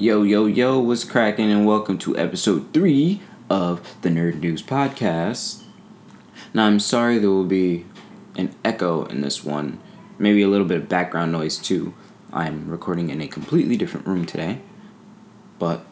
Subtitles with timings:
[0.00, 5.62] Yo, yo, yo, what's cracking, and welcome to episode three of the Nerd News Podcast.
[6.54, 7.84] Now, I'm sorry there will be
[8.34, 9.78] an echo in this one,
[10.18, 11.92] maybe a little bit of background noise too.
[12.32, 14.62] I'm recording in a completely different room today,
[15.58, 15.84] but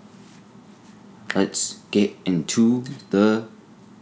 [1.35, 3.47] let's get into the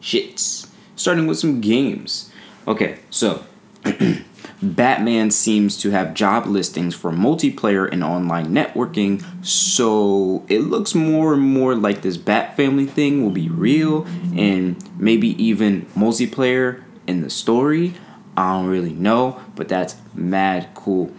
[0.01, 0.69] shits.
[0.95, 2.31] Starting with some games.
[2.69, 3.45] Okay, so
[4.63, 11.35] Batman seems to have job listings for multiplayer and online networking, so it looks more
[11.35, 17.21] and more like this Bat Family thing will be real and maybe even multiplayer in
[17.21, 17.95] the story.
[18.37, 21.13] I don't really know, but that's mad cool.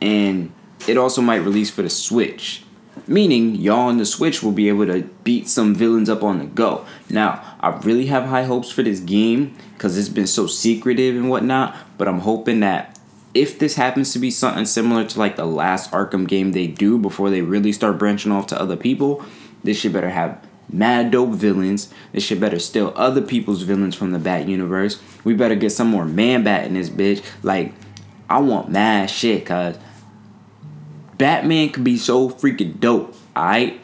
[0.00, 0.52] And
[0.86, 2.64] it also might release for the Switch,
[3.06, 6.46] meaning y'all on the Switch will be able to beat some villains up on the
[6.46, 6.86] go.
[7.08, 11.28] Now, I really have high hopes for this game because it's been so secretive and
[11.28, 12.98] whatnot, but I'm hoping that
[13.34, 16.98] if this happens to be something similar to like the last Arkham game they do
[16.98, 19.24] before they really start branching off to other people,
[19.64, 21.92] this should better have mad dope villains.
[22.12, 25.00] This should better steal other people's villains from the Bat universe.
[25.24, 27.24] We better get some more Man Bat in this bitch.
[27.42, 27.72] Like,
[28.28, 29.76] I want mad shit, cause
[31.22, 33.80] Batman could be so freaking dope, alright?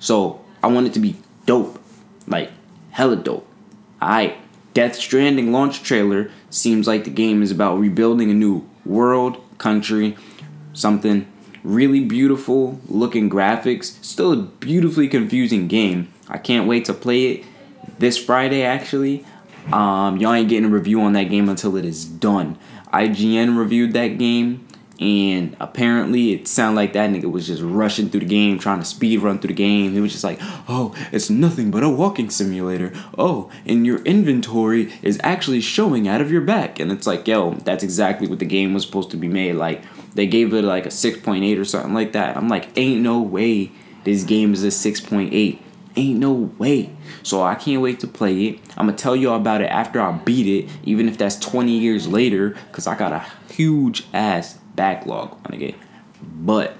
[0.00, 1.80] So I want it to be dope.
[2.26, 2.50] Like,
[2.90, 3.48] hella dope.
[4.02, 4.36] Alright.
[4.74, 10.14] Death Stranding launch trailer seems like the game is about rebuilding a new world, country,
[10.74, 11.26] something
[11.62, 14.04] really beautiful looking graphics.
[14.04, 16.12] Still a beautifully confusing game.
[16.28, 17.44] I can't wait to play it
[17.98, 19.24] this Friday actually.
[19.72, 22.58] Um, y'all ain't getting a review on that game until it is done.
[22.92, 24.68] IGN reviewed that game
[25.00, 28.84] and apparently it sounded like that nigga was just rushing through the game, trying to
[28.84, 29.92] speed run through the game.
[29.92, 32.92] He was just like, oh, it's nothing but a walking simulator.
[33.18, 36.78] Oh, and your inventory is actually showing out of your back.
[36.78, 39.54] And it's like, yo, that's exactly what the game was supposed to be made.
[39.54, 39.82] Like,
[40.14, 42.36] they gave it like a 6.8 or something like that.
[42.36, 43.72] I'm like, ain't no way
[44.04, 45.58] this game is a 6.8.
[45.96, 46.90] Ain't no way.
[47.22, 48.60] So I can't wait to play it.
[48.76, 52.08] I'm gonna tell y'all about it after I beat it, even if that's 20 years
[52.08, 55.80] later, because I got a huge ass backlog on the game.
[56.22, 56.76] But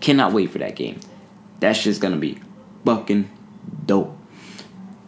[0.00, 1.00] cannot wait for that game.
[1.60, 2.38] That's just gonna be
[2.84, 3.30] fucking
[3.86, 4.16] dope.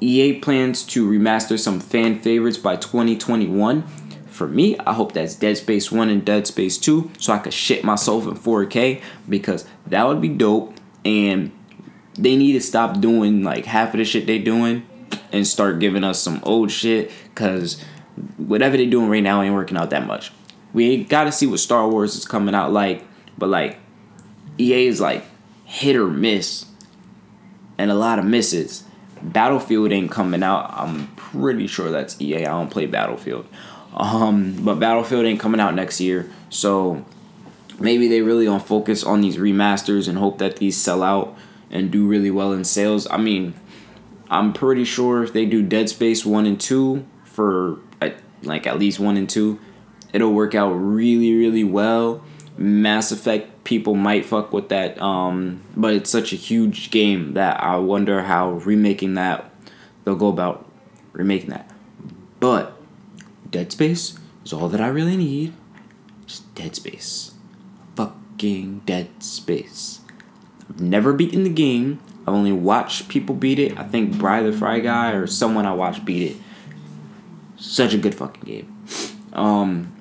[0.00, 3.82] EA plans to remaster some fan favorites by 2021.
[4.28, 7.52] For me, I hope that's Dead Space 1 and Dead Space 2 so I could
[7.52, 10.74] shit myself in 4K because that would be dope
[11.04, 11.52] and
[12.14, 14.86] they need to stop doing like half of the shit they doing
[15.32, 17.82] and start giving us some old shit cuz
[18.36, 20.32] whatever they're doing right now ain't working out that much.
[20.72, 23.04] We got to see what Star Wars is coming out like,
[23.36, 23.78] but like
[24.58, 25.24] EA is like
[25.64, 26.66] hit or miss,
[27.78, 28.84] and a lot of misses.
[29.22, 30.72] Battlefield ain't coming out.
[30.74, 32.46] I'm pretty sure that's EA.
[32.46, 33.46] I don't play Battlefield,
[33.94, 36.30] um, but Battlefield ain't coming out next year.
[36.48, 37.04] So
[37.78, 41.36] maybe they really don't focus on these remasters and hope that these sell out
[41.70, 43.06] and do really well in sales.
[43.10, 43.54] I mean,
[44.30, 47.78] I'm pretty sure if they do Dead Space one and two for
[48.42, 49.60] like at least one and two
[50.12, 52.22] it'll work out really really well.
[52.56, 57.62] Mass Effect people might fuck with that, um, but it's such a huge game that
[57.62, 59.50] I wonder how remaking that
[60.04, 60.66] they'll go about
[61.12, 61.70] remaking that.
[62.38, 62.76] But
[63.50, 65.52] Dead Space is all that I really need.
[66.26, 67.34] Just Dead Space.
[67.96, 70.00] Fucking Dead Space.
[70.68, 72.00] I've never beaten the game.
[72.22, 73.78] I've only watched people beat it.
[73.78, 76.36] I think Bry the Fry Guy or someone I watched beat it.
[77.56, 78.84] Such a good fucking game.
[79.32, 79.92] Um,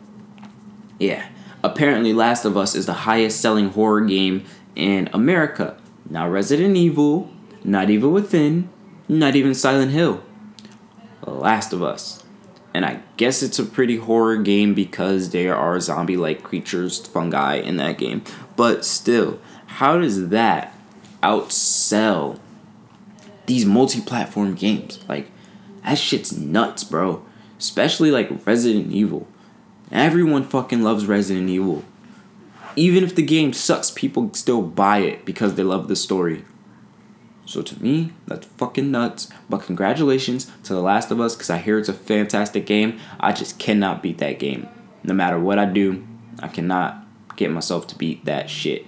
[1.00, 1.30] yeah.
[1.64, 4.46] Apparently, Last of Us is the highest selling horror game
[4.76, 5.78] in America.
[6.10, 7.30] Not Resident Evil,
[7.64, 8.70] not Evil Within,
[9.08, 10.24] not even Silent Hill.
[11.26, 12.24] Last of Us.
[12.74, 17.56] And I guess it's a pretty horror game because there are zombie like creatures, fungi
[17.56, 18.24] in that game.
[18.56, 20.74] But still, how does that
[21.24, 22.40] outsell
[23.48, 25.04] these multi platform games?
[25.10, 25.30] Like,
[25.84, 27.26] that shit's nuts, bro.
[27.58, 29.28] Especially like Resident Evil.
[29.92, 31.84] Everyone fucking loves Resident Evil.
[32.76, 36.46] Even if the game sucks, people still buy it because they love the story.
[37.46, 39.28] So to me, that's fucking nuts.
[39.50, 43.00] But congratulations to The Last of Us because I hear it's a fantastic game.
[43.20, 44.68] I just cannot beat that game.
[45.04, 46.06] No matter what I do,
[46.40, 47.04] I cannot
[47.36, 48.86] get myself to beat that shit.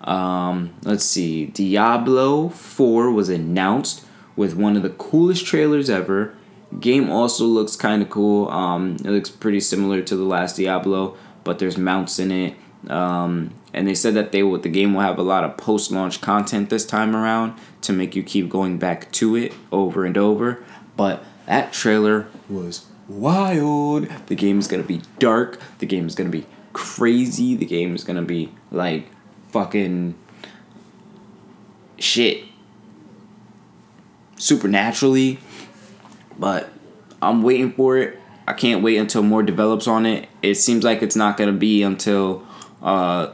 [0.00, 1.44] Um, let's see.
[1.46, 6.34] Diablo 4 was announced with one of the coolest trailers ever
[6.80, 8.48] Game also looks kind of cool.
[8.48, 12.56] Um, it looks pretty similar to the last Diablo, but there's mounts in it.
[12.88, 16.20] Um, and they said that they will, the game will have a lot of post-launch
[16.20, 20.62] content this time around to make you keep going back to it over and over.
[20.96, 24.08] But that trailer was wild.
[24.26, 25.60] The game is gonna be dark.
[25.78, 27.56] The game is gonna be crazy.
[27.56, 29.10] The game is gonna be like
[29.48, 30.14] fucking
[31.98, 32.44] shit
[34.36, 35.38] supernaturally.
[36.38, 36.70] But
[37.20, 38.18] I'm waiting for it.
[38.46, 40.28] I can't wait until more develops on it.
[40.42, 42.46] It seems like it's not gonna be until
[42.82, 43.32] uh,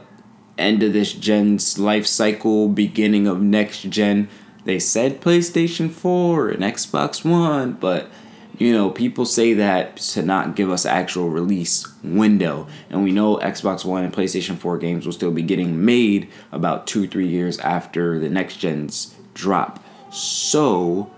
[0.57, 4.27] end of this gen's life cycle, beginning of next gen.
[4.65, 8.09] They said PlayStation 4 and Xbox One, but
[8.57, 12.67] you know, people say that to not give us actual release window.
[12.89, 16.87] And we know Xbox One and PlayStation 4 games will still be getting made about
[16.87, 19.83] two, three years after the next gen's drop.
[20.11, 21.11] So,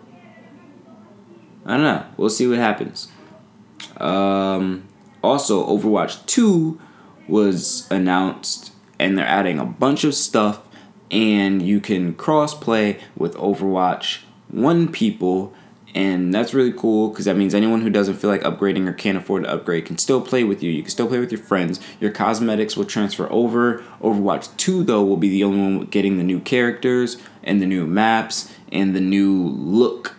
[1.68, 2.06] I don't know.
[2.18, 3.10] We'll see what happens.
[3.98, 4.88] Um,
[5.24, 6.80] also, Overwatch 2
[7.28, 10.62] was announced, and they're adding a bunch of stuff,
[11.12, 15.54] and you can cross play with Overwatch 1 people
[15.98, 19.18] and that's really cool because that means anyone who doesn't feel like upgrading or can't
[19.18, 20.70] afford to upgrade can still play with you.
[20.70, 21.80] You can still play with your friends.
[22.00, 23.84] Your cosmetics will transfer over.
[24.02, 27.88] Overwatch 2, though, will be the only one getting the new characters and the new
[27.88, 30.16] maps and the new look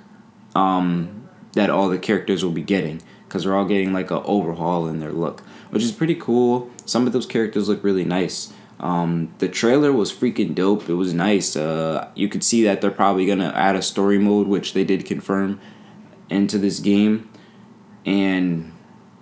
[0.57, 1.18] um,
[1.59, 5.01] that all the characters will be getting because they're all getting like an overhaul in
[5.01, 5.41] their look,
[5.71, 6.71] which is pretty cool.
[6.87, 8.53] Some of those characters look really nice.
[8.79, 10.89] Um, the trailer was freaking dope.
[10.89, 11.57] It was nice.
[11.57, 15.05] Uh, you could see that they're probably gonna add a story mode, which they did
[15.05, 15.61] confirm
[16.31, 17.29] into this game,
[18.07, 18.73] and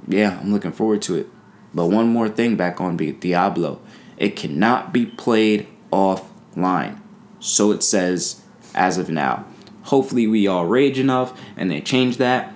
[0.07, 1.29] yeah, I'm looking forward to it.
[1.73, 3.81] But one more thing back on Diablo,
[4.19, 7.01] it cannot be played offline.
[7.41, 8.43] So it says
[8.75, 9.47] as of now.
[9.87, 12.53] Hopefully, we all rage enough and they change that.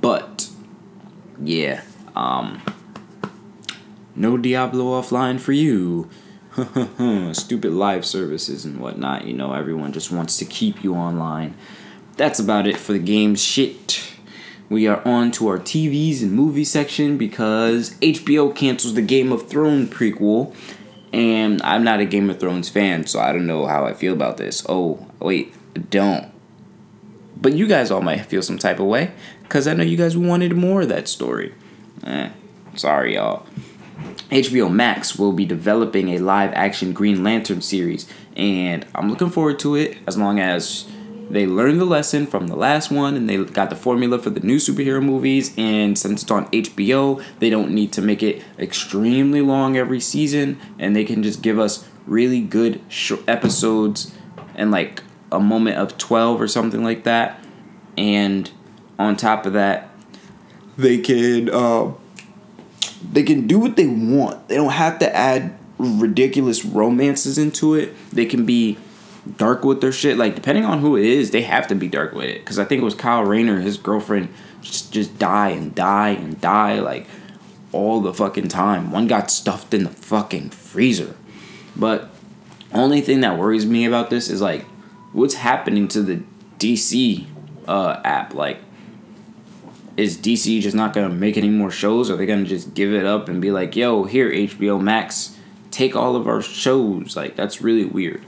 [0.00, 0.48] But
[1.42, 1.82] yeah,
[2.16, 2.60] um,
[4.14, 6.10] no Diablo offline for you.
[7.32, 9.26] Stupid live services and whatnot.
[9.26, 11.54] You know, everyone just wants to keep you online.
[12.16, 14.10] That's about it for the game shit.
[14.68, 19.48] We are on to our TVs and movie section because HBO cancels the Game of
[19.48, 20.54] Thrones prequel.
[21.12, 24.12] And I'm not a Game of Thrones fan, so I don't know how I feel
[24.12, 24.64] about this.
[24.68, 25.52] Oh, wait,
[25.90, 26.30] don't.
[27.40, 30.16] But you guys all might feel some type of way because I know you guys
[30.16, 31.54] wanted more of that story.
[32.04, 32.30] Eh,
[32.76, 33.46] sorry, y'all.
[34.30, 38.06] HBO Max will be developing a live action Green Lantern series,
[38.36, 40.86] and I'm looking forward to it as long as
[41.30, 44.40] they learned the lesson from the last one and they got the formula for the
[44.40, 45.54] new superhero movies.
[45.56, 50.58] And since it's on HBO, they don't need to make it extremely long every season,
[50.78, 54.14] and they can just give us really good sh- episodes
[54.56, 57.42] and like a moment of 12 or something like that.
[57.96, 58.50] And
[58.98, 59.90] on top of that,
[60.76, 61.92] they can uh,
[63.12, 64.48] they can do what they want.
[64.48, 67.94] They don't have to add ridiculous romances into it.
[68.10, 68.78] They can be
[69.36, 70.16] dark with their shit.
[70.16, 72.40] Like depending on who it is, they have to be dark with it.
[72.40, 74.28] Because I think it was Kyle Rayner, his girlfriend,
[74.62, 77.06] just just die and die and die like
[77.72, 78.90] all the fucking time.
[78.90, 81.14] One got stuffed in the fucking freezer.
[81.76, 82.10] But
[82.72, 84.64] only thing that worries me about this is like
[85.12, 86.22] what's happening to the
[86.58, 87.26] DC
[87.66, 88.34] uh, app.
[88.34, 88.58] Like
[90.00, 92.10] is DC just not gonna make any more shows?
[92.10, 95.36] Are they gonna just give it up and be like, "Yo, here HBO Max,
[95.70, 97.16] take all of our shows"?
[97.16, 98.24] Like that's really weird.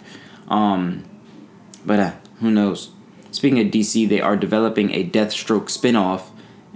[0.48, 1.04] Um,
[1.86, 2.90] but uh, who knows?
[3.30, 6.24] Speaking of DC, they are developing a Deathstroke spinoff,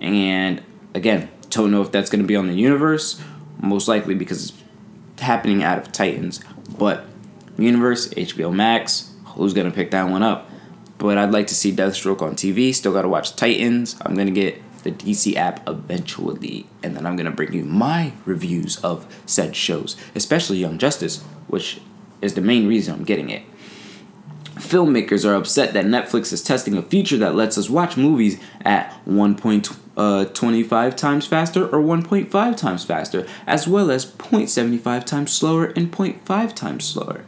[0.00, 0.62] and
[0.94, 3.20] again, don't know if that's gonna be on the universe.
[3.60, 6.40] Most likely because it's happening out of Titans,
[6.78, 7.04] but
[7.58, 10.50] universe, HBO Max, who's gonna pick that one up?
[10.98, 12.74] But I'd like to see Deathstroke on TV.
[12.74, 13.96] Still gotta watch Titans.
[14.02, 18.78] I'm gonna get the DC app eventually, and then I'm gonna bring you my reviews
[18.84, 21.80] of said shows, especially Young Justice, which
[22.22, 23.42] is the main reason I'm getting it.
[24.54, 28.90] Filmmakers are upset that Netflix is testing a feature that lets us watch movies at
[29.06, 35.92] 1.25 uh, times faster or 1.5 times faster, as well as 0.75 times slower and
[35.92, 37.24] 0.5 times slower.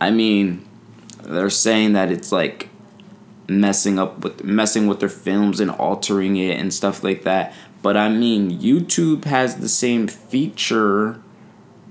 [0.00, 0.64] I mean,
[1.22, 2.68] they're saying that it's like
[3.48, 7.52] messing up with messing with their films and altering it and stuff like that.
[7.82, 11.20] But I mean, YouTube has the same feature.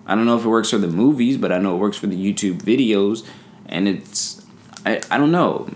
[0.05, 2.07] I don't know if it works for the movies, but I know it works for
[2.07, 3.25] the YouTube videos,
[3.65, 4.45] and it's
[4.85, 5.69] I, I don't know.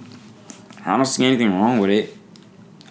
[0.86, 2.16] I don't see anything wrong with it.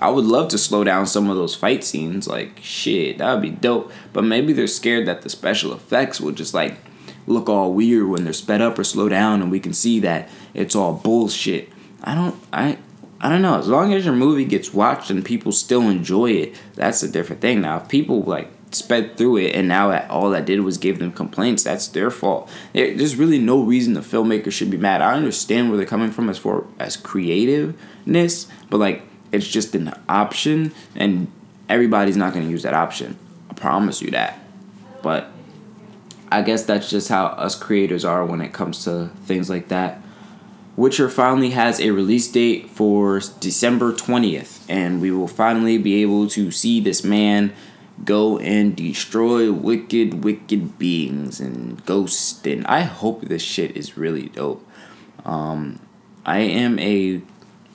[0.00, 3.42] I would love to slow down some of those fight scenes, like shit, that would
[3.42, 3.92] be dope.
[4.12, 6.76] But maybe they're scared that the special effects will just like
[7.26, 10.28] look all weird when they're sped up or slow down, and we can see that
[10.52, 11.70] it's all bullshit.
[12.02, 12.78] I don't I
[13.20, 13.58] I don't know.
[13.58, 17.40] As long as your movie gets watched and people still enjoy it, that's a different
[17.40, 17.62] thing.
[17.62, 21.12] Now, if people like sped through it and now all that did was give them
[21.12, 22.50] complaints, that's their fault.
[22.72, 25.00] There's really no reason the filmmaker should be mad.
[25.00, 29.02] I understand where they're coming from as far as creativeness, but like
[29.32, 31.30] it's just an option, and
[31.68, 33.16] everybody's not going to use that option.
[33.48, 34.38] I promise you that.
[35.02, 35.30] But
[36.34, 40.00] I guess that's just how us creators are when it comes to things like that.
[40.74, 46.28] Witcher finally has a release date for December 20th, and we will finally be able
[46.30, 47.52] to see this man
[48.04, 52.44] go and destroy wicked, wicked beings and ghosts.
[52.44, 54.68] And I hope this shit is really dope.
[55.24, 55.78] Um,
[56.26, 57.22] I am a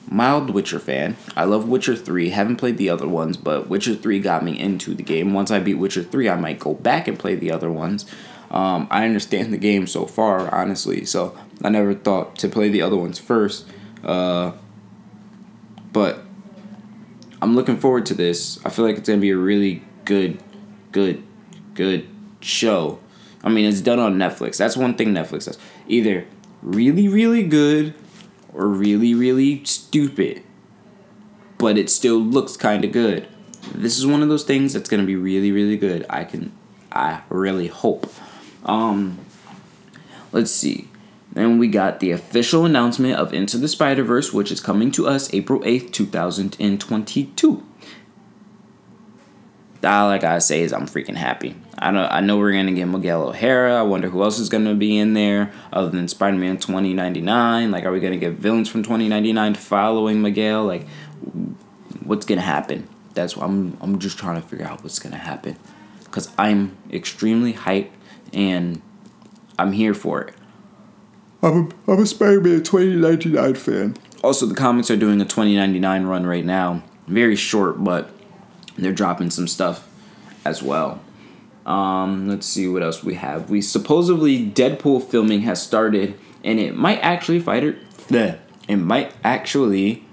[0.06, 1.16] mild Witcher fan.
[1.34, 2.28] I love Witcher 3.
[2.28, 5.32] Haven't played the other ones, but Witcher 3 got me into the game.
[5.32, 8.04] Once I beat Witcher 3, I might go back and play the other ones.
[8.50, 12.82] Um, I understand the game so far, honestly, so I never thought to play the
[12.82, 13.66] other ones first.
[14.02, 14.52] Uh,
[15.92, 16.24] but
[17.40, 18.64] I'm looking forward to this.
[18.64, 20.42] I feel like it's to be a really good,
[20.90, 21.22] good,
[21.74, 22.08] good
[22.40, 22.98] show.
[23.42, 24.56] I mean, it's done on Netflix.
[24.56, 25.58] That's one thing Netflix does.
[25.86, 26.26] Either
[26.62, 27.94] really, really good
[28.52, 30.42] or really, really stupid.
[31.56, 33.28] But it still looks kind of good.
[33.74, 36.04] This is one of those things that's to be really, really good.
[36.10, 36.52] I can,
[36.90, 38.10] I really hope.
[38.64, 39.18] Um,
[40.32, 40.88] let's see.
[41.32, 45.06] Then we got the official announcement of Into the Spider Verse, which is coming to
[45.06, 47.64] us April 8th, 2022
[49.88, 51.54] all I gotta say is I'm freaking happy.
[51.78, 53.78] I know I know we're gonna get Miguel O'Hara.
[53.78, 57.70] I wonder who else is gonna be in there other than Spider Man 2099.
[57.70, 60.64] Like, are we gonna get villains from 2099 following Miguel?
[60.64, 60.86] Like,
[62.04, 62.88] what's gonna happen?
[63.14, 63.76] That's what I'm.
[63.80, 65.56] I'm just trying to figure out what's gonna happen,
[66.10, 67.90] cause I'm extremely hyped
[68.32, 68.80] and
[69.58, 70.34] I'm here for it.
[71.42, 73.96] I'm a, I'm a Spider Man 2099 fan.
[74.22, 76.82] Also, the comics are doing a 2099 run right now.
[77.06, 78.10] Very short, but
[78.76, 79.88] they're dropping some stuff
[80.44, 81.00] as well.
[81.66, 83.50] Um, let's see what else we have.
[83.50, 87.78] We supposedly Deadpool filming has started, and it might actually fight it.
[88.68, 90.04] It might actually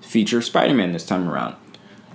[0.00, 1.56] feature Spider-Man this time around.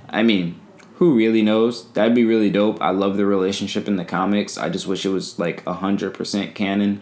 [0.09, 0.60] I mean,
[1.01, 1.91] who really knows?
[1.93, 2.79] That'd be really dope.
[2.79, 4.55] I love the relationship in the comics.
[4.55, 7.01] I just wish it was like hundred percent canon.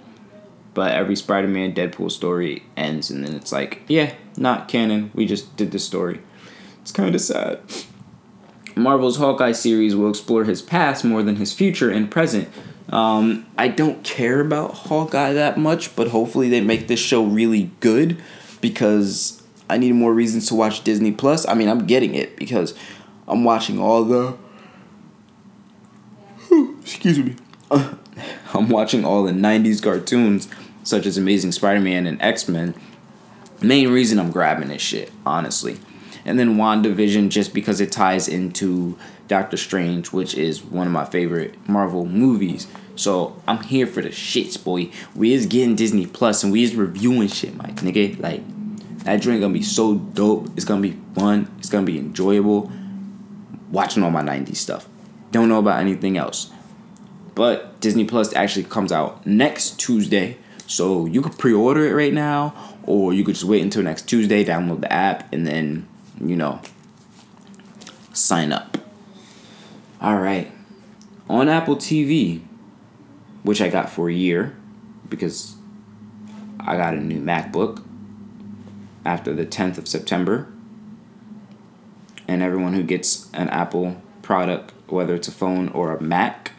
[0.73, 5.11] But every Spider-Man Deadpool story ends, and then it's like, yeah, not canon.
[5.13, 6.21] We just did this story.
[6.81, 7.59] It's kind of sad.
[8.73, 12.47] Marvel's Hawkeye series will explore his past more than his future and present.
[12.87, 17.71] Um, I don't care about Hawkeye that much, but hopefully they make this show really
[17.81, 18.15] good
[18.61, 21.45] because I need more reasons to watch Disney Plus.
[21.49, 22.73] I mean, I'm getting it because
[23.29, 24.37] I'm watching all the.
[26.81, 27.35] excuse me.
[27.71, 30.49] I'm watching all the 90s cartoons,
[30.83, 32.73] such as Amazing Spider Man and X Men.
[33.61, 35.79] Main reason I'm grabbing this shit, honestly
[36.25, 41.05] and then WandaVision just because it ties into Doctor Strange, which is one of my
[41.05, 42.67] favorite Marvel movies.
[42.95, 44.91] So I'm here for the shits, boy.
[45.15, 48.19] We is getting Disney Plus and we is reviewing shit, my nigga.
[48.19, 48.43] Like
[49.05, 50.49] that drink gonna be so dope.
[50.55, 51.51] It's gonna be fun.
[51.57, 52.71] It's gonna be enjoyable.
[53.71, 54.87] Watching all my '90s stuff.
[55.31, 56.51] Don't know about anything else.
[57.35, 62.53] But Disney Plus actually comes out next Tuesday, so you could pre-order it right now,
[62.83, 65.87] or you could just wait until next Tuesday, download the app, and then
[66.19, 66.61] you know,
[68.13, 68.77] sign up.
[70.01, 70.51] All right.
[71.29, 72.41] On Apple TV,
[73.43, 74.55] which I got for a year
[75.07, 75.55] because
[76.59, 77.83] I got a new MacBook
[79.05, 80.51] after the 10th of September.
[82.29, 86.51] And everyone who gets an Apple product, whether it's a phone or a Mac,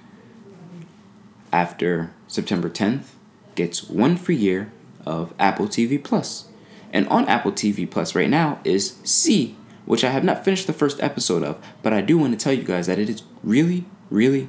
[1.52, 3.12] after September 10th,
[3.54, 4.72] gets one free year
[5.06, 6.48] of Apple TV Plus.
[6.92, 10.72] And on Apple TV Plus right now is See, which I have not finished the
[10.72, 13.84] first episode of, but I do want to tell you guys that it is really,
[14.10, 14.48] really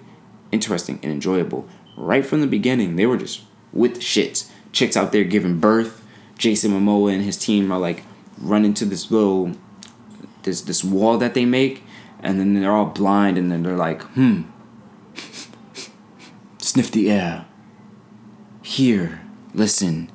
[0.52, 1.70] interesting and enjoyable.
[1.96, 4.50] Right from the beginning, they were just with shits.
[4.72, 6.04] Chicks out there giving birth.
[6.40, 8.06] Jason Momoa and his team are like
[8.40, 9.56] running to this little
[10.44, 11.84] this this wall that they make,
[12.20, 14.44] and then they're all blind, and then they're like, hmm,
[16.58, 17.46] sniff the air.
[18.62, 19.22] hear,
[19.54, 20.10] listen,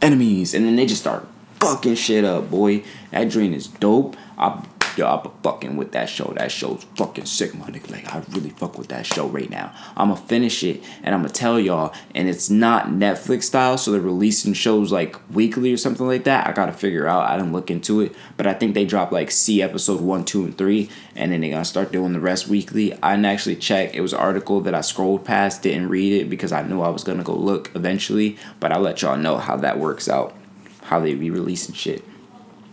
[0.00, 1.26] enemies, and then they just start
[1.60, 2.82] fucking shit up, boy.
[3.10, 4.16] That dream is dope.
[4.38, 4.62] I
[4.96, 6.32] yo, I'm fucking with that show.
[6.36, 7.90] That show's fucking sick, my nigga.
[7.90, 9.72] Like I really fuck with that show right now.
[9.96, 11.94] I'ma finish it and I'ma tell y'all.
[12.14, 16.46] And it's not Netflix style, so they're releasing shows like weekly or something like that.
[16.46, 17.28] I gotta figure out.
[17.28, 20.44] I didn't look into it, but I think they drop like See episode one, two,
[20.44, 22.92] and three, and then they're gonna start doing the rest weekly.
[23.02, 23.94] I didn't actually check.
[23.94, 26.88] It was an article that I scrolled past, didn't read it because I knew I
[26.88, 28.38] was gonna go look eventually.
[28.60, 30.34] But I'll let y'all know how that works out,
[30.82, 32.04] how they be releasing shit.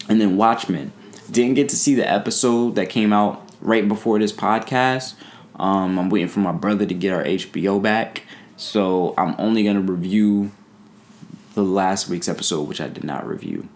[0.09, 0.91] And then Watchmen
[1.31, 5.15] didn't get to see the episode that came out right before this podcast.
[5.55, 8.23] Um, I'm waiting for my brother to get our HBO back.
[8.57, 10.51] So I'm only going to review
[11.53, 13.67] the last week's episode, which I did not review.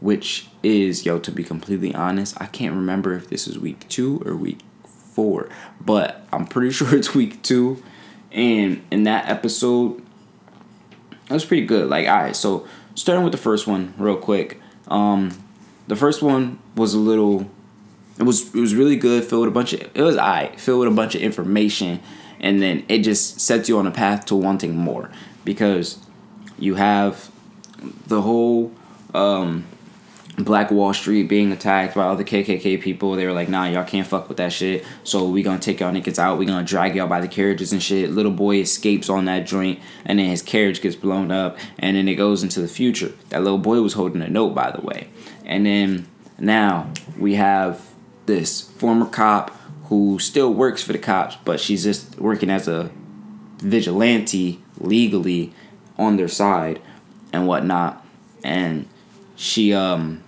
[0.00, 4.22] Which is, yo, to be completely honest, I can't remember if this is week two
[4.26, 5.48] or week four.
[5.80, 7.82] But I'm pretty sure it's week two.
[8.32, 10.02] And in that episode,
[11.28, 11.88] that was pretty good.
[11.88, 14.60] Like, all right, so starting with the first one, real quick.
[14.88, 15.30] Um,
[15.86, 17.50] the first one was a little.
[18.18, 19.24] It was it was really good.
[19.24, 22.00] Filled with a bunch of it was I filled with a bunch of information,
[22.40, 25.10] and then it just sets you on a path to wanting more
[25.44, 25.98] because
[26.58, 27.30] you have
[28.06, 28.72] the whole
[29.14, 29.64] um,
[30.38, 33.14] Black Wall Street being attacked by all the KKK people.
[33.16, 34.84] They were like, nah, y'all can't fuck with that shit.
[35.04, 36.38] So we gonna take y'all niggas out.
[36.38, 38.10] We gonna drag y'all by the carriages and shit.
[38.10, 42.08] Little boy escapes on that joint, and then his carriage gets blown up, and then
[42.08, 43.12] it goes into the future.
[43.28, 45.08] That little boy was holding a note, by the way.
[45.44, 46.08] And then
[46.38, 47.92] now we have
[48.24, 49.50] this former cop
[49.84, 52.90] who still works for the cops, but she's just working as a
[53.58, 55.52] vigilante legally
[55.98, 56.80] on their side
[57.32, 58.04] and whatnot.
[58.42, 58.88] And
[59.42, 60.22] she um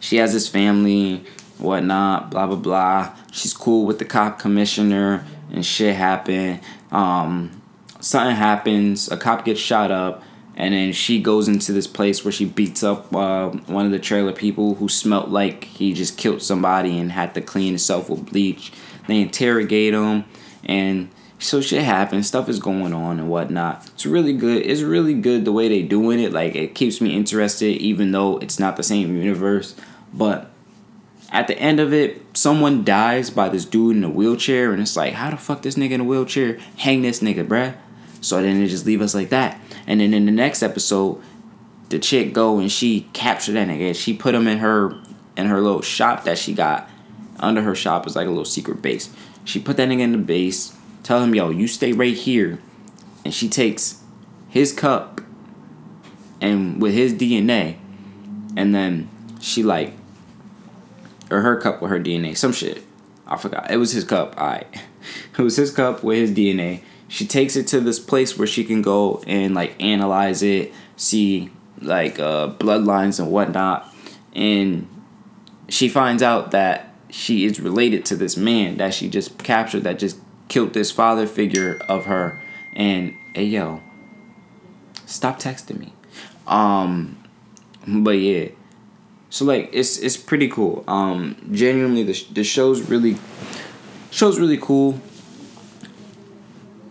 [0.00, 1.22] she has this family,
[1.58, 3.14] whatnot, blah blah blah.
[3.30, 6.60] She's cool with the cop commissioner and shit happen.
[6.90, 7.62] Um
[8.00, 10.22] something happens, a cop gets shot up,
[10.56, 13.98] and then she goes into this place where she beats up uh, one of the
[13.98, 18.30] trailer people who smelt like he just killed somebody and had to clean himself with
[18.30, 18.72] bleach.
[19.08, 20.24] They interrogate him,
[20.64, 22.28] and so shit happens.
[22.28, 23.86] Stuff is going on and whatnot.
[23.94, 24.64] It's really good.
[24.64, 26.32] It's really good the way they doing it.
[26.32, 29.74] Like it keeps me interested, even though it's not the same universe.
[30.12, 30.50] But
[31.30, 34.96] at the end of it, someone dies by this dude in a wheelchair, and it's
[34.96, 36.58] like, how the fuck this nigga in a wheelchair?
[36.76, 37.74] Hang this nigga, bruh.
[38.20, 39.60] So then they just leave us like that.
[39.86, 41.22] And then in the next episode,
[41.88, 43.94] the chick go and she captured that nigga.
[43.94, 44.94] She put him in her
[45.36, 46.88] in her little shop that she got.
[47.38, 49.10] Under her shop is like a little secret base.
[49.44, 50.76] She put that nigga in the base.
[51.02, 52.58] Tell him, yo, you stay right here.
[53.24, 54.02] And she takes
[54.48, 55.20] his cup
[56.40, 57.76] and with his DNA,
[58.56, 59.08] and then
[59.40, 59.94] she like
[61.30, 62.82] or her cup with her DNA, some shit.
[63.26, 63.70] I forgot.
[63.70, 64.34] It was his cup.
[64.38, 64.64] I.
[65.38, 66.82] It was his cup with his DNA.
[67.08, 71.50] She takes it to this place where she can go and like analyze it, see
[71.80, 73.90] like uh, bloodlines and whatnot,
[74.34, 74.86] and
[75.70, 79.98] she finds out that she is related to this man that she just captured that
[79.98, 80.18] just
[80.50, 82.38] killed this father figure of her.
[82.74, 83.80] And hey yo,
[85.06, 85.94] stop texting me.
[86.46, 87.16] Um,
[87.86, 88.48] but yeah,
[89.30, 90.84] so like it's it's pretty cool.
[90.86, 93.16] Um, genuinely the the show's really
[94.10, 95.00] show's really cool.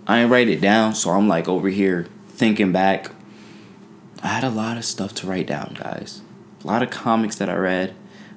[0.08, 3.12] I ain't write it down, so I'm like over here thinking back.
[4.24, 6.22] I had a lot of stuff to write down, guys.
[6.64, 7.94] A lot of comics that I read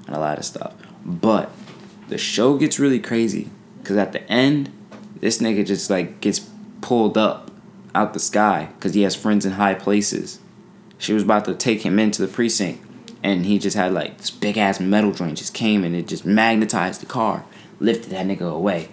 [0.07, 0.75] and a lot of stuff.
[1.05, 1.51] But
[2.09, 4.71] the show gets really crazy because at the end,
[5.23, 6.51] this nigga just like gets
[6.83, 7.51] pulled up
[7.95, 10.41] out the sky because he has friends in high places.
[10.99, 12.85] She was about to take him into the precinct,
[13.23, 16.27] and he just had like this big ass metal joint just came and it just
[16.27, 17.45] magnetized the car,
[17.81, 18.89] lifted that nigga away.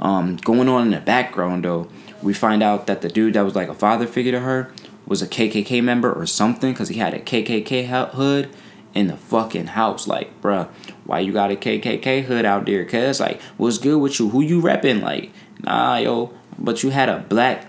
[0.00, 1.88] Um, going on in the background though,
[2.22, 4.72] we find out that the dude that was like a father figure to her
[5.06, 8.48] was a KKK member or something because he had a KKK hood
[8.94, 10.06] in the fucking house.
[10.06, 10.68] Like, bruh,
[11.04, 12.84] why you got a KKK hood out there?
[12.84, 14.30] Cause like, what's good with you?
[14.30, 15.02] Who you repping?
[15.02, 15.30] Like,
[15.64, 17.66] nah, yo, but you had a black,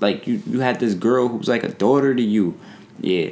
[0.00, 2.58] like you you had this girl who was like a daughter to you,
[3.00, 3.30] yeah.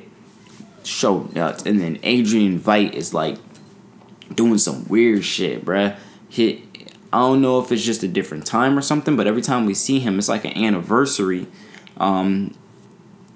[0.84, 3.38] Show nuts, and then Adrian Veidt is like
[4.34, 5.96] doing some weird shit, bruh.
[6.28, 6.60] Hit.
[7.12, 9.74] I don't know if it's just a different time or something, but every time we
[9.74, 11.46] see him, it's like an anniversary.
[11.98, 12.54] Um,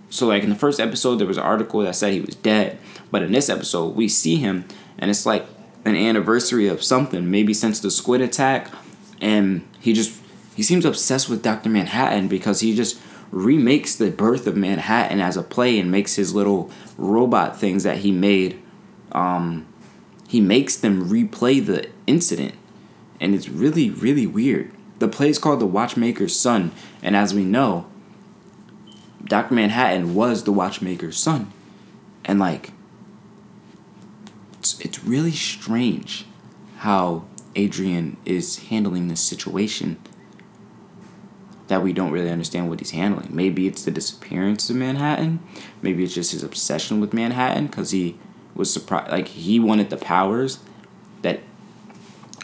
[0.08, 2.78] so like in the first episode, there was an article that said he was dead,
[3.10, 4.64] but in this episode, we see him,
[4.98, 5.46] and it's like
[5.84, 8.72] an anniversary of something, maybe since the squid attack,
[9.20, 10.20] and he just
[10.56, 12.98] he seems obsessed with Doctor Manhattan because he just
[13.30, 17.98] remakes the birth of Manhattan as a play and makes his little robot things that
[17.98, 18.60] he made.
[19.12, 19.66] Um,
[20.26, 22.54] he makes them replay the incident,
[23.20, 24.72] and it's really really weird.
[24.98, 27.86] The play is called The Watchmaker's Son, and as we know,
[29.26, 29.54] Dr.
[29.54, 31.52] Manhattan was the watchmaker's son.
[32.24, 32.72] And like
[34.58, 36.26] it's, it's really strange
[36.78, 39.98] how Adrian is handling this situation
[41.68, 43.28] that we don't really understand what he's handling.
[43.30, 45.40] Maybe it's the disappearance of Manhattan.
[45.82, 48.18] Maybe it's just his obsession with Manhattan because he
[48.54, 49.10] was surprised.
[49.10, 50.60] Like he wanted the powers
[51.22, 51.40] that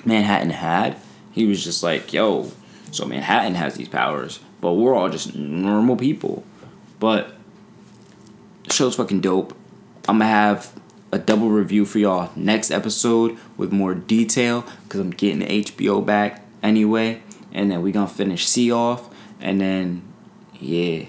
[0.04, 0.96] Manhattan had.
[1.30, 2.50] He was just like, yo,
[2.90, 6.44] so Manhattan has these powers, but we're all just normal people.
[6.98, 7.34] But
[8.64, 9.56] the show's fucking dope.
[10.08, 10.72] I'm gonna have
[11.12, 16.44] a double review for y'all next episode with more detail because I'm getting HBO back
[16.62, 17.22] anyway.
[17.52, 19.08] And then we gonna finish See off,
[19.42, 20.02] and then
[20.58, 21.04] yeah,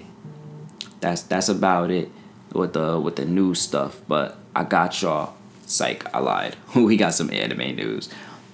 [1.00, 2.10] that's that's about it
[2.52, 4.00] with the with the news stuff.
[4.06, 5.34] But I got y'all.
[5.66, 6.56] Psych, I lied.
[6.76, 8.10] we got some anime news.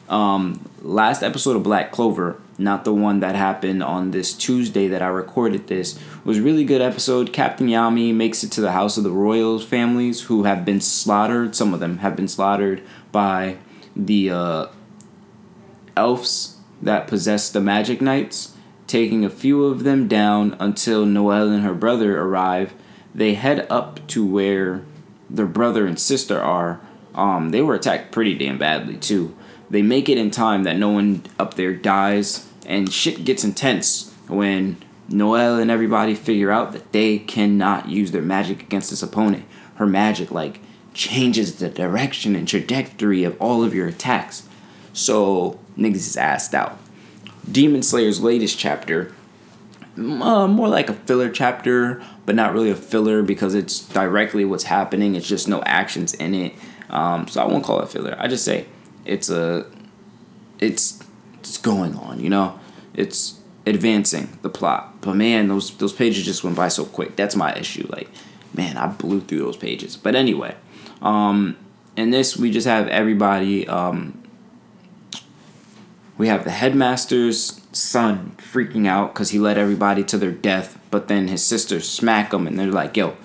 [0.08, 5.02] Um, last episode of Black Clover, not the one that happened on this Tuesday that
[5.02, 5.98] I recorded this.
[6.24, 7.32] Was really good episode.
[7.32, 11.54] Captain Yami makes it to the house of the royal families who have been slaughtered.
[11.54, 13.58] Some of them have been slaughtered by
[13.94, 14.66] the uh,
[15.96, 18.56] elves that possess the magic knights,
[18.90, 22.74] taking a few of them down until Noelle and her brother arrive.
[23.14, 24.82] They head up to where
[25.30, 26.80] their brother and sister are.
[27.14, 29.36] Um, they were attacked pretty damn badly too.
[29.70, 34.12] They make it in time that no one up there dies, and shit gets intense
[34.26, 39.44] when Noelle and everybody figure out that they cannot use their magic against this opponent.
[39.76, 40.60] Her magic, like,
[40.92, 44.48] changes the direction and trajectory of all of your attacks.
[44.92, 46.78] So, niggas is assed out.
[47.50, 49.14] Demon Slayer's latest chapter,
[49.96, 54.64] uh, more like a filler chapter, but not really a filler because it's directly what's
[54.64, 55.14] happening.
[55.14, 56.54] It's just no actions in it.
[56.88, 58.16] Um, so I won't call it filler.
[58.18, 58.66] I just say
[59.04, 59.66] it's a,
[60.58, 61.02] it's,
[61.38, 62.20] it's going on.
[62.20, 62.60] You know,
[62.94, 65.00] it's advancing the plot.
[65.00, 67.16] But man, those those pages just went by so quick.
[67.16, 67.86] That's my issue.
[67.90, 68.08] Like,
[68.54, 69.96] man, I blew through those pages.
[69.96, 70.56] But anyway,
[71.02, 71.56] um,
[71.96, 73.66] in this we just have everybody.
[73.66, 74.19] Um,
[76.20, 81.08] we have the headmaster's son freaking out because he led everybody to their death, but
[81.08, 83.16] then his sisters smack him and they're like, yo,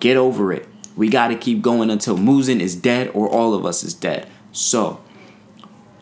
[0.00, 0.66] get over it.
[0.96, 4.28] We got to keep going until Muzan is dead or all of us is dead.
[4.50, 5.00] So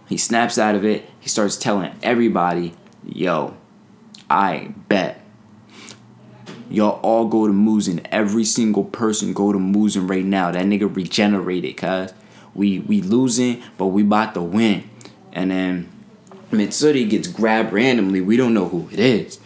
[0.08, 1.06] he snaps out of it.
[1.20, 2.72] He starts telling everybody,
[3.04, 3.54] yo,
[4.30, 5.20] I bet.
[6.70, 8.06] Y'all all go to Muzan.
[8.10, 10.50] Every single person go to Muzan right now.
[10.50, 12.14] That nigga regenerated, cuz.
[12.54, 14.88] We we losing, but we about to win.
[15.34, 15.91] And then
[16.52, 18.20] Mitsuri gets grabbed randomly.
[18.20, 19.40] We don't know who it is.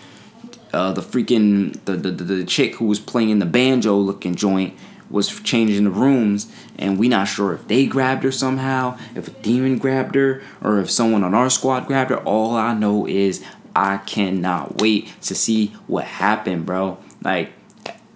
[0.73, 4.75] Uh, the freaking the, the the chick who was playing the banjo looking joint
[5.09, 9.31] was changing the rooms, and we not sure if they grabbed her somehow, if a
[9.31, 12.19] demon grabbed her, or if someone on our squad grabbed her.
[12.19, 13.43] All I know is
[13.75, 16.99] I cannot wait to see what happened, bro.
[17.23, 17.53] Like,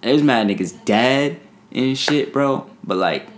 [0.03, 2.68] there's mad niggas dead and shit, bro.
[2.83, 3.29] But like,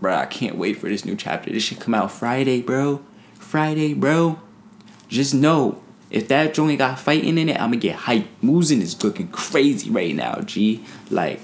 [0.00, 1.50] bro, I can't wait for this new chapter.
[1.50, 3.04] This should come out Friday, bro.
[3.42, 4.40] Friday, bro.
[5.08, 8.28] Just know if that joint got fighting in it, I'ma get hyped.
[8.42, 10.84] Muzan is looking crazy right now, G.
[11.10, 11.40] Like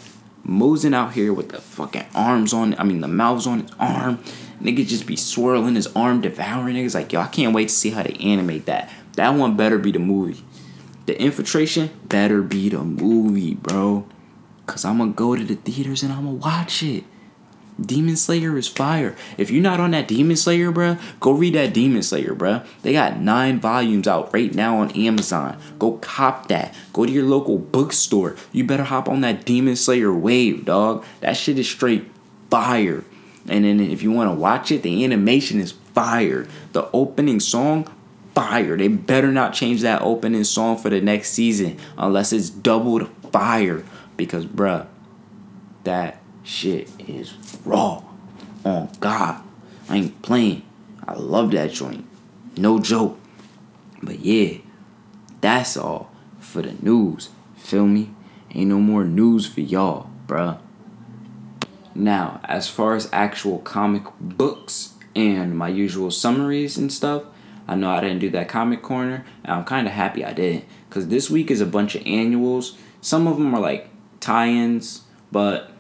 [0.47, 2.79] Muzan out here with the fucking arms on.
[2.79, 4.19] I mean the mouths on his arm.
[4.63, 6.95] Nigga just be swirling his arm, devouring niggas.
[6.95, 8.91] Like yo, I can't wait to see how they animate that.
[9.17, 10.45] That one better be the movie.
[11.07, 14.07] The infiltration better be the movie, bro.
[14.67, 17.05] Cause I'ma go to the theaters and I'ma watch it.
[17.81, 19.15] Demon Slayer is fire.
[19.37, 22.67] If you're not on that Demon Slayer, bruh, go read that Demon Slayer, bruh.
[22.83, 25.59] They got nine volumes out right now on Amazon.
[25.79, 26.75] Go cop that.
[26.93, 28.37] Go to your local bookstore.
[28.53, 31.05] You better hop on that Demon Slayer wave, dog.
[31.21, 32.11] That shit is straight
[32.51, 33.05] fire.
[33.49, 36.47] And then if you want to watch it, the animation is fire.
[36.73, 37.91] The opening song,
[38.35, 38.77] fire.
[38.77, 43.85] They better not change that opening song for the next season unless it's doubled fire.
[44.17, 44.87] Because, bruh,
[45.85, 46.18] that
[46.49, 47.35] shit is
[47.65, 48.03] raw.
[48.65, 49.43] On God.
[49.89, 50.63] I ain't playing.
[51.07, 52.07] I love that joint.
[52.57, 53.19] No joke.
[54.03, 54.59] But yeah,
[55.41, 57.29] that's all for the news.
[57.57, 58.15] Feel me?
[58.55, 60.59] Ain't no more news for y'all, bruh.
[61.95, 67.25] Now, as far as actual comic books and my usual summaries and stuff,
[67.67, 70.65] I know I didn't do that comic corner, and I'm kind of happy I didn't.
[70.89, 72.77] Because this week is a bunch of annuals.
[73.01, 75.73] Some of them are like tie ins, but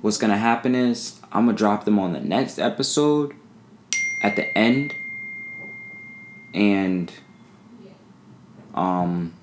[0.00, 3.34] what's to happen is I'm to drop them on the next episode
[4.22, 4.94] at the end.
[6.54, 7.12] And,
[8.74, 9.34] um,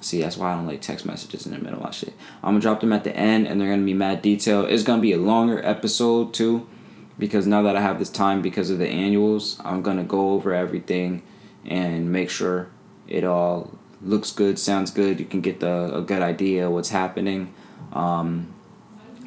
[0.00, 2.14] see, that's why I don't like text messages in the middle of shit.
[2.42, 4.64] I'm to drop them at the end, and they're to be mad detail.
[4.64, 6.68] It's to be a longer episode, too
[7.20, 10.52] because now that I have this time because of the annuals, I'm gonna go over
[10.52, 11.22] everything
[11.64, 12.68] and make sure
[13.06, 15.20] it all looks good, sounds good.
[15.20, 17.54] You can get the a good idea what's happening.
[17.92, 18.52] Um,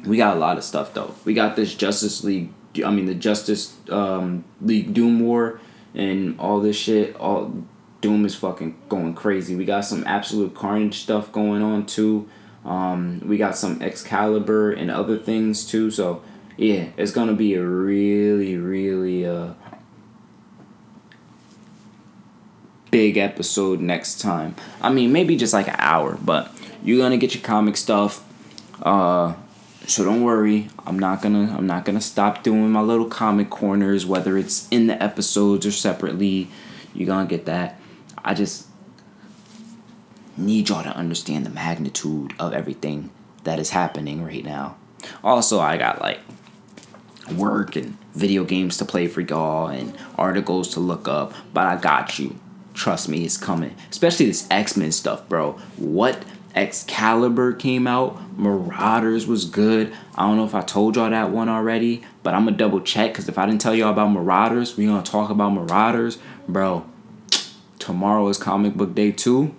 [0.06, 1.14] we got a lot of stuff though.
[1.24, 2.50] We got this Justice League.
[2.84, 5.60] I mean the Justice um, League Doom War
[5.94, 7.16] and all this shit.
[7.16, 7.64] All
[8.00, 9.54] Doom is fucking going crazy.
[9.56, 12.28] We got some absolute carnage stuff going on too.
[12.64, 15.90] Um, we got some Excalibur and other things too.
[15.90, 16.22] So
[16.56, 19.54] yeah, it's gonna be a really, really uh,
[22.90, 24.54] big episode next time.
[24.80, 28.24] I mean, maybe just like an hour, but you're gonna get your comic stuff.
[28.84, 29.34] Uh,
[29.86, 30.68] so don't worry.
[30.86, 31.54] I'm not gonna.
[31.56, 35.72] I'm not gonna stop doing my little comic corners, whether it's in the episodes or
[35.72, 36.48] separately.
[36.94, 37.80] You're gonna get that.
[38.24, 38.66] I just
[40.36, 43.10] need y'all to understand the magnitude of everything
[43.44, 44.76] that is happening right now.
[45.22, 46.20] Also, I got like
[47.36, 51.76] work and video games to play for y'all and articles to look up, but I
[51.76, 52.38] got you.
[52.74, 53.76] Trust me, it's coming.
[53.90, 55.52] Especially this X Men stuff, bro.
[55.76, 59.92] What Excalibur came out, Marauders was good.
[60.14, 63.12] I don't know if I told y'all that one already, but I'm gonna double check
[63.12, 66.84] because if I didn't tell y'all about Marauders, we gonna talk about Marauders, bro.
[67.80, 69.54] Tomorrow is comic book day two.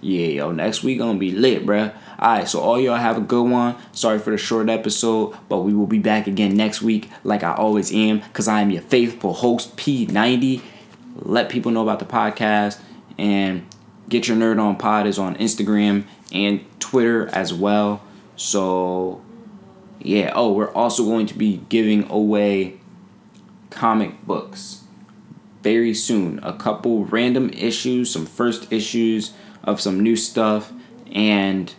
[0.00, 1.92] Yeah, yo, next week gonna be lit, bruh.
[2.20, 3.76] Alright, so all y'all have a good one.
[3.92, 7.54] Sorry for the short episode, but we will be back again next week, like I
[7.54, 10.60] always am, because I am your faithful host, P90.
[11.16, 12.78] Let people know about the podcast
[13.18, 13.66] and
[14.08, 18.02] get your nerd on pod is on Instagram and Twitter as well.
[18.36, 19.22] So
[20.00, 22.80] yeah, oh, we're also going to be giving away
[23.68, 24.84] comic books
[25.62, 26.40] very soon.
[26.42, 30.72] A couple random issues, some first issues of some new stuff,
[31.12, 31.74] and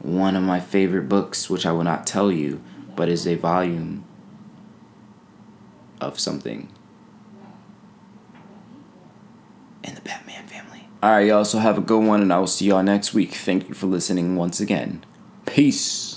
[0.00, 2.62] one of my favorite books, which I will not tell you,
[2.94, 4.04] but is a volume
[6.00, 6.68] of something
[9.82, 10.46] in the Batman
[11.02, 11.14] family.
[11.14, 13.34] Alright, y'all, so have a good one, and I will see y'all next week.
[13.34, 15.04] Thank you for listening once again.
[15.46, 16.11] Peace.